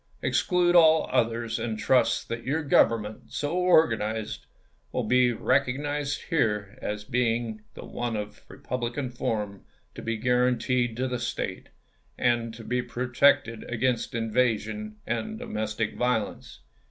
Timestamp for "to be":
9.93-10.17, 12.51-12.81